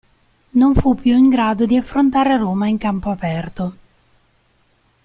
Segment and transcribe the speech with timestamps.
[0.53, 3.75] Non fu più in grado di affrontare Roma in campo aperto.